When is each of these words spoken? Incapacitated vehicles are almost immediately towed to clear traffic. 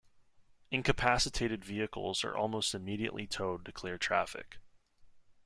Incapacitated 0.71 1.63
vehicles 1.63 2.23
are 2.23 2.35
almost 2.35 2.73
immediately 2.73 3.27
towed 3.27 3.65
to 3.65 3.71
clear 3.71 3.99
traffic. 3.99 4.57